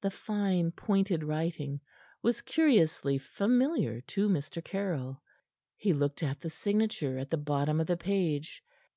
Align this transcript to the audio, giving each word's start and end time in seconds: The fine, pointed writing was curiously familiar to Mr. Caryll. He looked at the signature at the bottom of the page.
The 0.00 0.10
fine, 0.10 0.72
pointed 0.72 1.22
writing 1.22 1.80
was 2.20 2.40
curiously 2.42 3.16
familiar 3.16 4.00
to 4.10 4.28
Mr. 4.28 4.60
Caryll. 4.64 5.22
He 5.76 5.92
looked 5.92 6.20
at 6.24 6.40
the 6.40 6.50
signature 6.50 7.16
at 7.16 7.30
the 7.30 7.36
bottom 7.36 7.78
of 7.80 7.86
the 7.86 7.96
page. 7.96 8.64